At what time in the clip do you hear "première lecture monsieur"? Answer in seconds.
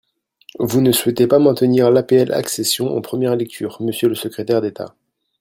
3.01-4.09